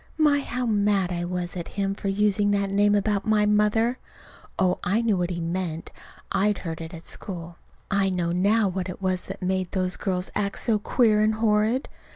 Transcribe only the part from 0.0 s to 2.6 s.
My, how mad I was at him for using